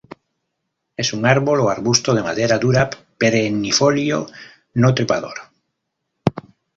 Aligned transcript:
Es 0.97 1.13
un 1.13 1.27
árbol 1.27 1.59
o 1.61 1.69
arbusto 1.69 2.15
de 2.15 2.23
madera 2.23 2.57
dura 2.57 2.89
perennifolio 3.19 4.25
no 4.73 4.95
trepador. 4.95 5.35